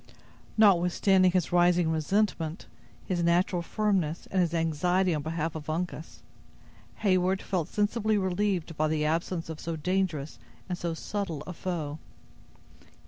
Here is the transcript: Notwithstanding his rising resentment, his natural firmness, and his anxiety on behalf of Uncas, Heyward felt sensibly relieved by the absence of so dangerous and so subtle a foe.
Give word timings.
Notwithstanding 0.57 1.29
his 1.29 1.51
rising 1.51 1.91
resentment, 1.91 2.65
his 3.05 3.21
natural 3.21 3.61
firmness, 3.61 4.27
and 4.31 4.41
his 4.41 4.51
anxiety 4.51 5.13
on 5.13 5.21
behalf 5.21 5.53
of 5.53 5.69
Uncas, 5.69 6.23
Heyward 7.03 7.39
felt 7.39 7.67
sensibly 7.67 8.17
relieved 8.17 8.75
by 8.75 8.87
the 8.87 9.05
absence 9.05 9.47
of 9.47 9.59
so 9.59 9.75
dangerous 9.75 10.39
and 10.67 10.75
so 10.75 10.95
subtle 10.95 11.43
a 11.45 11.53
foe. 11.53 11.99